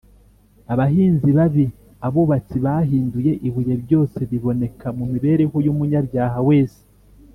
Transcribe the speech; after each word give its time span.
abahinzi 0.73 1.29
babi, 1.37 1.65
abubatsi 2.07 2.57
bahinyuye 2.65 3.31
ibuye, 3.47 3.73
byose 3.83 4.17
biboneka 4.31 4.87
mu 4.97 5.05
mibereho 5.11 5.55
y’umunyabyaha 5.65 6.39
wese 6.49 6.81